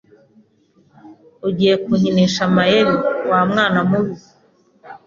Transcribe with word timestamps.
Ugiye 1.47 1.73
kunkinisha 1.83 2.41
amayeri, 2.49 2.95
wa 3.29 3.39
mwana 3.49 3.79
mubi? 3.89 4.13